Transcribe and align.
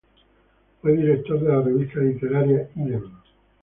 Fue 0.81 0.93
director 0.97 1.39
de 1.39 1.47
la 1.49 1.61
revista 1.61 1.99
literaria 1.99 2.67
"Ídem". 2.75 3.11